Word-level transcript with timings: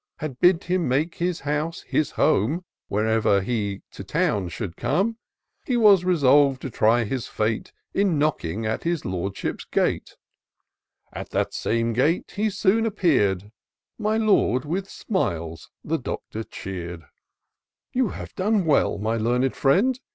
Had 0.17 0.39
bid 0.39 0.63
him 0.63 0.87
make 0.87 1.13
his 1.13 1.41
house 1.41 1.81
his 1.81 2.09
home 2.09 2.65
Whenever 2.87 3.39
he 3.41 3.83
to 3.91 4.03
town 4.03 4.49
should 4.49 4.75
come. 4.75 5.17
He 5.63 5.77
was 5.77 6.03
resolved 6.03 6.59
to 6.63 6.71
try 6.71 7.03
his 7.03 7.27
fate 7.27 7.71
In 7.93 8.17
knocking 8.17 8.65
at 8.65 8.81
his 8.81 9.05
Lordship's 9.05 9.63
gate. 9.63 10.15
At 11.13 11.29
that 11.29 11.53
same 11.53 11.93
gate 11.93 12.31
he 12.35 12.49
soon 12.49 12.87
appear'd; 12.87 13.51
My 13.99 14.17
Lord 14.17 14.65
with 14.65 14.89
smiles 14.89 15.69
the 15.85 15.99
Doctor 15.99 16.43
cheer'd. 16.45 17.01
IN 17.01 17.01
SEARCH 17.01 17.01
OF 17.03 17.05
THE 17.05 17.99
PICTURESQUE. 17.99 18.01
267" 18.01 18.05
You 18.05 18.07
have 18.09 18.35
done 18.35 18.65
well, 18.65 18.97
my 18.97 19.17
learned 19.17 19.55
friend. 19.55 19.99